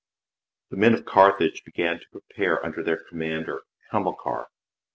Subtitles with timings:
[0.71, 3.61] The men of Carthage began to prepare under their commander,
[3.91, 4.47] Hamilcar.